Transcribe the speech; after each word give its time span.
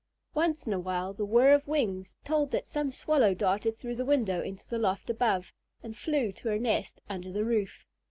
Once 0.33 0.65
in 0.65 0.73
a 0.73 0.79
while 0.79 1.13
the 1.13 1.23
whirr 1.23 1.53
of 1.53 1.67
wings 1.67 2.17
told 2.25 2.49
that 2.49 2.65
some 2.65 2.89
Swallow 2.89 3.35
darted 3.35 3.75
through 3.75 3.93
the 3.95 4.03
window 4.03 4.41
into 4.41 4.67
the 4.67 4.79
loft 4.79 5.11
above 5.11 5.53
and 5.83 5.95
flew 5.95 6.31
to 6.31 6.49
her 6.49 6.57
nest 6.57 6.99
under 7.07 7.31
the 7.31 7.45
roof. 7.45 7.85